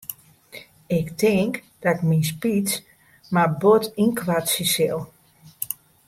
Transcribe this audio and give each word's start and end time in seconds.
Ik 0.99 1.07
tink 1.21 1.53
dat 1.83 1.95
ik 1.95 2.01
myn 2.09 2.25
speech 2.31 2.71
mar 3.33 3.51
bot 3.61 3.85
ynkoartsje 4.03 4.65
sil. 4.73 4.99